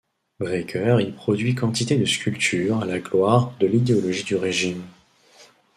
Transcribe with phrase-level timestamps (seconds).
[0.39, 4.81] Breker y produit quantité de sculptures à la gloire de l'idéologie du régime.